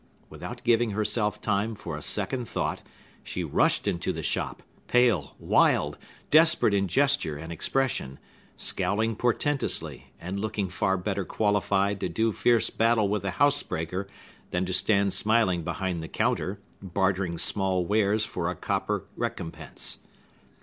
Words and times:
Without 0.31 0.63
giving 0.63 0.89
herself 0.97 1.39
time 1.39 1.75
for 1.75 1.95
a 1.95 2.01
second 2.01 2.47
thought, 2.49 2.81
she 3.23 3.43
rushed 3.43 3.87
into 3.87 4.11
the 4.11 4.23
shop, 4.23 4.63
pale, 4.87 5.35
wild, 5.37 5.95
desperate 6.31 6.73
in 6.73 6.87
gesture 6.87 7.37
and 7.37 7.53
expression, 7.53 8.17
scowling 8.57 9.15
portentously, 9.15 10.11
and 10.19 10.39
looking 10.39 10.69
far 10.69 10.97
better 10.97 11.23
qualified 11.23 11.99
to 11.99 12.09
do 12.09 12.31
fierce 12.31 12.71
battle 12.71 13.09
with 13.09 13.23
a 13.23 13.29
housebreaker 13.37 14.07
than 14.49 14.65
to 14.65 14.73
stand 14.73 15.13
smiling 15.13 15.61
behind 15.63 16.01
the 16.01 16.07
counter, 16.07 16.57
bartering 16.81 17.37
small 17.37 17.85
wares 17.85 18.25
for 18.25 18.49
a 18.49 18.55
copper 18.55 19.05
recompense. 19.15 19.99